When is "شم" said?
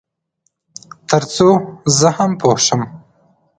2.65-2.81